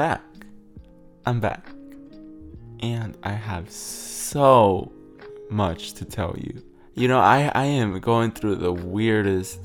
[0.00, 0.22] back.
[1.26, 1.68] I'm back.
[2.80, 4.90] And I have so
[5.50, 6.62] much to tell you.
[6.94, 9.60] You know, I, I am going through the weirdest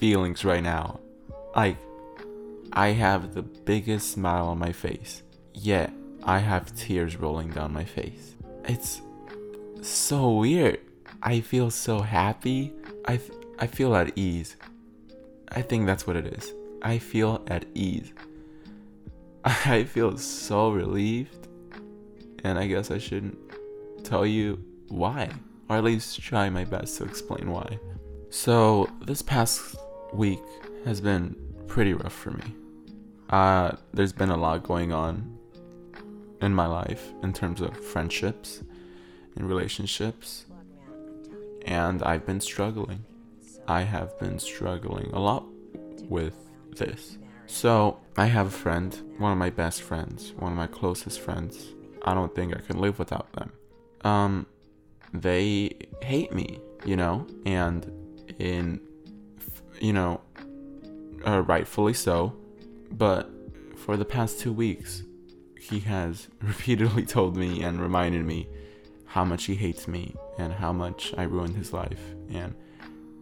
[0.00, 0.98] feelings right now.
[1.54, 1.76] Like,
[2.72, 5.22] I have the biggest smile on my face,
[5.54, 5.92] yet
[6.24, 8.34] I have tears rolling down my face.
[8.64, 9.00] It's
[9.82, 10.80] so weird.
[11.22, 12.72] I feel so happy.
[13.06, 13.20] I,
[13.60, 14.56] I feel at ease.
[15.50, 16.52] I think that's what it is.
[16.82, 18.12] I feel at ease.
[19.66, 21.46] I feel so relieved.
[22.42, 23.38] And I guess I shouldn't
[24.04, 25.30] tell you why,
[25.68, 27.78] or at least try my best to explain why.
[28.30, 29.76] So, this past
[30.12, 30.42] week
[30.84, 31.36] has been
[31.68, 32.54] pretty rough for me.
[33.30, 35.38] Uh, there's been a lot going on
[36.40, 38.62] in my life in terms of friendships
[39.36, 40.46] and relationships,
[41.66, 43.04] and I've been struggling.
[43.68, 45.44] I have been struggling a lot
[46.08, 46.36] with
[46.76, 47.18] this.
[47.46, 51.74] So, I have a friend, one of my best friends, one of my closest friends.
[52.02, 53.52] I don't think I can live without them.
[54.02, 54.46] Um,
[55.12, 57.90] they hate me, you know, and
[58.38, 58.80] in,
[59.80, 60.20] you know,
[61.26, 62.34] uh, rightfully so.
[62.92, 63.30] But
[63.76, 65.02] for the past two weeks,
[65.60, 68.48] he has repeatedly told me and reminded me
[69.04, 72.00] how much he hates me and how much I ruined his life
[72.30, 72.54] and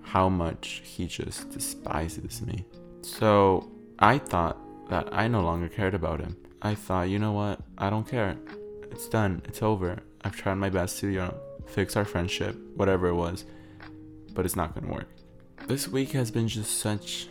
[0.02, 2.64] how much he just despises me.
[3.02, 3.70] So
[4.04, 4.58] I thought
[4.90, 6.36] that I no longer cared about him.
[6.60, 7.60] I thought, you know what?
[7.78, 8.36] I don't care.
[8.90, 9.40] It's done.
[9.46, 9.98] It's over.
[10.22, 13.46] I've tried my best to, you know, fix our friendship, whatever it was,
[14.34, 15.08] but it's not to work.
[15.68, 17.28] This week has been just such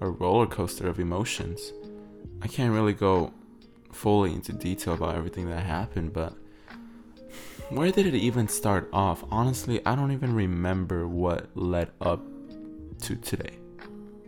[0.00, 1.72] a roller coaster of emotions.
[2.42, 3.32] I can't really go
[3.92, 6.34] fully into detail about everything that happened, but
[7.68, 9.22] where did it even start off?
[9.30, 12.20] Honestly, I don't even remember what led up
[13.02, 13.58] to today.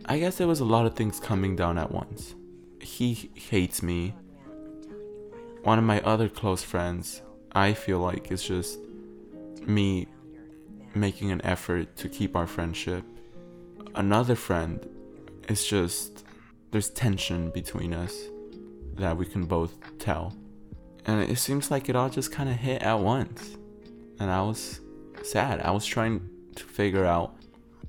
[0.09, 2.33] I guess there was a lot of things coming down at once.
[2.81, 4.15] He hates me.
[5.61, 7.21] One of my other close friends,
[7.51, 8.79] I feel like it's just
[9.67, 10.07] me
[10.95, 13.03] making an effort to keep our friendship.
[13.93, 14.83] Another friend
[15.47, 16.25] it's just
[16.71, 18.15] there's tension between us
[18.95, 20.35] that we can both tell.
[21.05, 23.57] And it seems like it all just kind of hit at once.
[24.19, 24.81] And I was
[25.21, 25.61] sad.
[25.61, 27.35] I was trying to figure out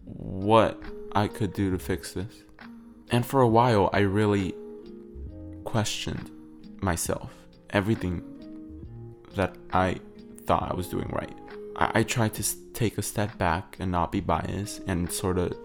[0.04, 0.82] what
[1.12, 2.43] I could do to fix this.
[3.10, 4.54] And for a while, I really
[5.65, 6.31] questioned
[6.81, 7.32] myself,
[7.71, 8.22] everything
[9.34, 10.00] that I
[10.47, 11.37] thought I was doing right.
[11.76, 15.56] I, I tried to take a step back and not be biased and sort of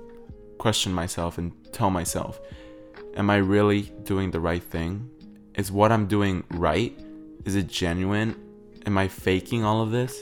[0.57, 2.39] question myself and tell myself,
[3.15, 5.09] am I really doing the right thing?
[5.55, 6.97] Is what I'm doing right?
[7.45, 8.35] Is it genuine?
[8.85, 10.19] Am I faking all of this?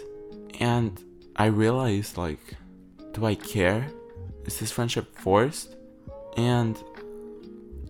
[0.59, 1.01] And
[1.35, 2.55] I realized, like,
[3.13, 3.88] do I care?
[4.45, 5.75] Is this friendship forced?
[6.37, 6.81] And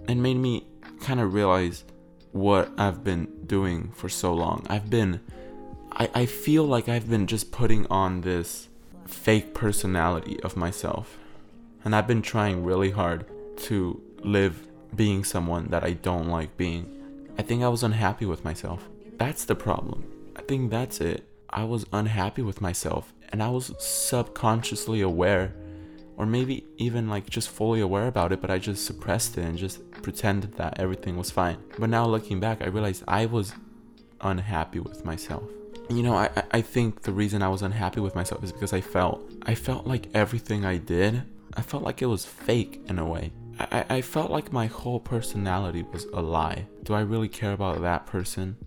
[0.07, 0.67] it made me
[1.01, 1.83] kind of realize
[2.31, 4.65] what I've been doing for so long.
[4.69, 5.21] I've been,
[5.91, 8.67] I, I feel like I've been just putting on this
[9.05, 11.17] fake personality of myself
[11.85, 13.25] and I've been trying really hard
[13.57, 16.89] to live being someone that I don't like being.
[17.37, 18.87] I think I was unhappy with myself.
[19.17, 20.05] That's the problem.
[20.35, 21.27] I think that's it.
[21.49, 25.53] I was unhappy with myself and I was subconsciously aware
[26.17, 29.57] or maybe even like just fully aware about it, but I just suppressed it and
[29.57, 31.57] just pretended that everything was fine.
[31.77, 33.53] But now looking back, I realized I was
[34.21, 35.43] unhappy with myself.
[35.89, 38.81] You know, I, I think the reason I was unhappy with myself is because I
[38.81, 41.23] felt I felt like everything I did
[41.55, 43.31] I felt like it was fake in a way.
[43.59, 46.65] I, I felt like my whole personality was a lie.
[46.83, 48.57] Do I really care about that person?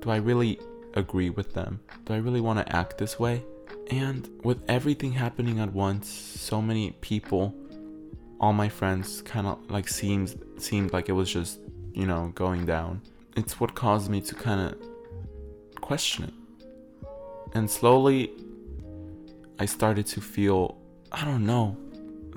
[0.00, 0.58] Do I really
[0.94, 1.80] agree with them?
[2.06, 3.44] Do I really want to act this way?
[3.90, 7.54] And with everything happening at once, so many people,
[8.40, 11.60] all my friends kind of like seems seemed like it was just,
[11.92, 13.02] you know, going down.
[13.36, 16.34] It's what caused me to kind of question it.
[17.54, 18.32] And slowly
[19.58, 20.78] I started to feel
[21.12, 21.76] I don't know,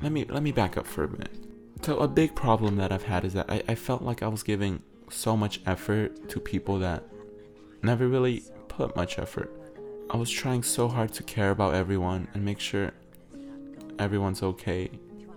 [0.02, 1.35] let me let me back up for a minute.
[1.82, 4.44] So a big problem that I've had is that I, I felt like I was
[4.44, 7.03] giving so much effort to people that
[7.82, 9.52] never really put much effort.
[10.11, 12.91] I was trying so hard to care about everyone and make sure
[14.00, 14.90] everyone's okay.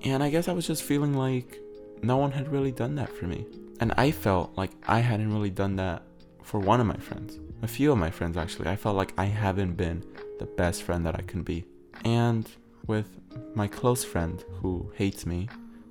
[0.02, 1.60] And I guess I was just feeling like
[2.02, 3.44] no one had really done that for me.
[3.80, 6.02] And I felt like I hadn't really done that
[6.42, 7.38] for one of my friends.
[7.62, 8.68] A few of my friends actually.
[8.68, 10.02] I felt like I haven't been
[10.38, 11.64] the best friend that I can be.
[12.04, 12.48] And
[12.86, 13.20] with
[13.54, 15.48] my close friend who hates me.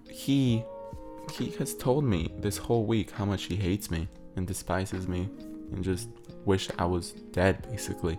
[0.10, 0.63] He
[1.31, 5.30] he has told me this whole week how much he hates me and despises me
[5.72, 6.10] and just
[6.45, 8.18] wish I was dead basically.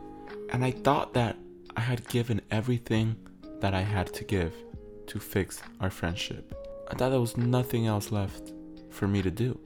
[0.52, 1.36] And I thought that
[1.76, 3.16] I had given everything
[3.60, 4.52] that I had to give
[5.06, 6.54] to fix our friendship.
[6.90, 8.52] I thought there was nothing else left
[8.90, 9.58] for me to do.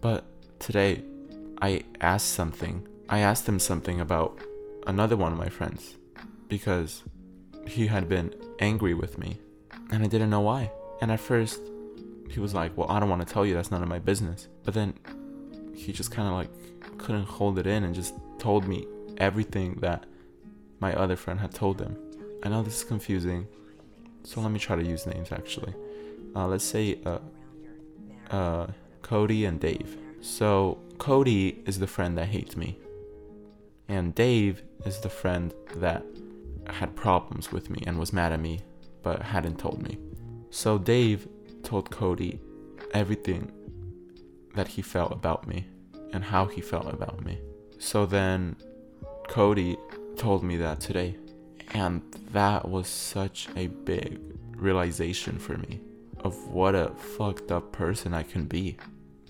[0.00, 0.24] But
[0.58, 1.04] today
[1.60, 2.88] I asked something.
[3.10, 4.40] I asked him something about
[4.86, 5.98] another one of my friends
[6.48, 7.02] because
[7.66, 9.38] he had been angry with me
[9.90, 10.72] and I didn't know why.
[11.02, 11.60] And at first,
[12.30, 14.48] he was like, Well, I don't want to tell you, that's none of my business.
[14.64, 14.94] But then
[15.74, 16.48] he just kind of like
[16.96, 18.86] couldn't hold it in and just told me
[19.18, 20.06] everything that
[20.80, 21.96] my other friend had told them.
[22.42, 23.46] I know this is confusing,
[24.24, 25.74] so let me try to use names actually.
[26.34, 27.18] Uh, let's say uh,
[28.30, 28.66] uh,
[29.02, 29.96] Cody and Dave.
[30.20, 32.78] So Cody is the friend that hates me,
[33.88, 36.04] and Dave is the friend that
[36.68, 38.60] had problems with me and was mad at me,
[39.02, 39.98] but hadn't told me.
[40.50, 41.28] So Dave
[41.62, 42.40] told Cody
[42.92, 43.50] everything
[44.54, 45.66] that he felt about me
[46.12, 47.38] and how he felt about me.
[47.78, 48.56] So then
[49.28, 49.76] Cody
[50.20, 51.16] told me that today.
[51.72, 52.02] And
[52.32, 54.20] that was such a big
[54.54, 55.80] realization for me
[56.18, 58.76] of what a fucked up person I can be.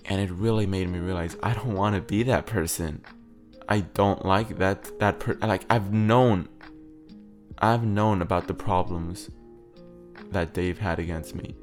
[0.05, 3.03] And it really made me realize I don't want to be that person.
[3.69, 6.49] I don't like that that per- like I've known
[7.59, 9.29] I've known about the problems
[10.31, 11.55] that Dave had against me.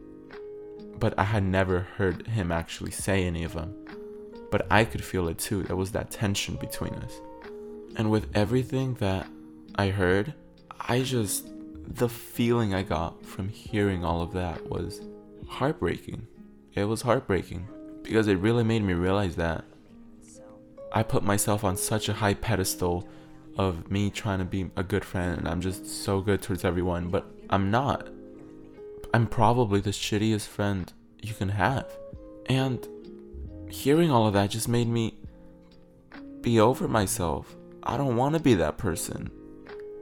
[0.99, 3.75] But I had never heard him actually say any of them.
[4.51, 5.65] But I could feel it too.
[5.65, 7.21] There was that tension between us.
[7.97, 9.27] And with everything that
[9.75, 10.35] I heard,
[10.81, 11.49] I just,
[11.87, 15.01] the feeling I got from hearing all of that was
[15.49, 16.27] heartbreaking.
[16.75, 17.67] It was heartbreaking
[18.03, 19.65] because it really made me realize that
[20.93, 23.09] I put myself on such a high pedestal
[23.57, 27.09] of me trying to be a good friend and I'm just so good towards everyone,
[27.09, 28.09] but I'm not.
[29.13, 31.91] I'm probably the shittiest friend you can have.
[32.47, 32.87] And
[33.69, 35.15] hearing all of that just made me
[36.41, 37.57] be over myself.
[37.89, 39.31] I don't want to be that person.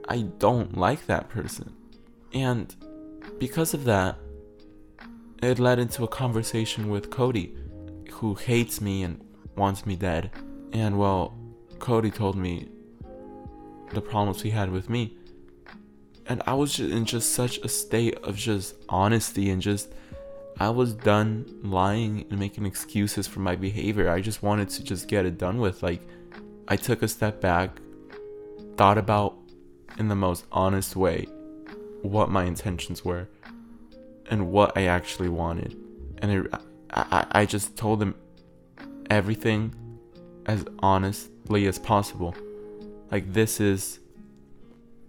[0.09, 1.73] I don't like that person.
[2.33, 2.75] And
[3.39, 4.17] because of that,
[5.41, 7.55] it led into a conversation with Cody,
[8.11, 9.23] who hates me and
[9.55, 10.31] wants me dead.
[10.73, 11.33] And well,
[11.79, 12.67] Cody told me
[13.93, 15.15] the problems he had with me.
[16.25, 19.93] And I was just in just such a state of just honesty and just
[20.59, 24.09] I was done lying and making excuses for my behavior.
[24.09, 25.83] I just wanted to just get it done with.
[25.83, 26.01] Like
[26.67, 27.79] I took a step back,
[28.75, 29.35] thought about
[29.97, 31.27] in the most honest way
[32.01, 33.27] what my intentions were
[34.29, 35.75] and what I actually wanted.
[36.19, 36.53] And it,
[36.91, 38.15] I, I just told him
[39.09, 39.73] everything
[40.45, 42.35] as honestly as possible.
[43.11, 43.99] Like this is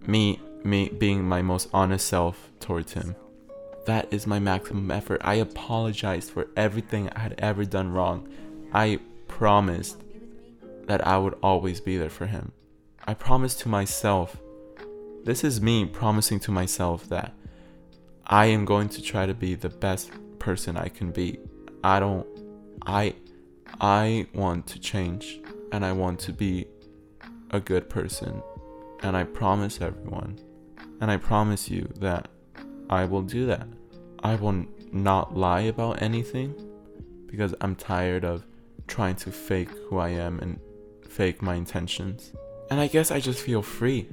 [0.05, 3.15] me me being my most honest self towards him.
[3.85, 5.21] That is my maximum effort.
[5.23, 8.27] I apologized for everything I had ever done wrong.
[8.73, 10.01] I promised
[10.89, 12.51] that I would always be there for him.
[13.07, 14.35] I promised to myself
[15.23, 17.31] this is me promising to myself that
[18.25, 20.09] I am going to try to be the best
[20.39, 21.37] person I can be.
[21.83, 22.25] I don't
[22.87, 23.13] I
[23.79, 25.39] I want to change
[25.71, 26.65] and I want to be
[27.51, 28.41] a good person
[29.03, 30.39] and I promise everyone
[31.01, 32.29] and I promise you that
[32.89, 33.67] I will do that.
[34.23, 36.55] I will not lie about anything
[37.27, 38.43] because I'm tired of
[38.87, 40.59] trying to fake who I am and
[41.09, 42.31] fake my intentions.
[42.69, 44.07] And I guess I just feel free.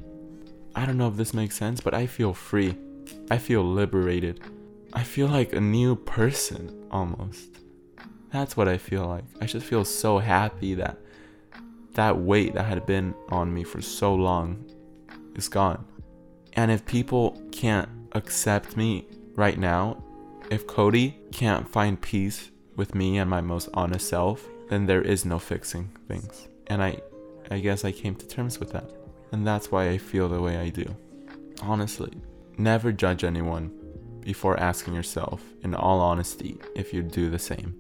[0.74, 2.76] I don't know if this makes sense, but I feel free.
[3.30, 4.40] I feel liberated.
[4.92, 7.58] I feel like a new person almost.
[8.32, 9.24] That's what I feel like.
[9.40, 10.98] I just feel so happy that
[11.94, 14.64] that weight that had been on me for so long
[15.34, 15.84] is gone.
[16.54, 20.02] And if people can't accept me right now,
[20.50, 25.24] if Cody can't find peace with me and my most honest self, then there is
[25.24, 26.48] no fixing things.
[26.68, 27.00] And I
[27.50, 28.90] I guess I came to terms with that.
[29.32, 30.94] And that's why I feel the way I do.
[31.62, 32.12] Honestly,
[32.58, 33.72] never judge anyone
[34.20, 37.76] before asking yourself, in all honesty, if you'd do the same.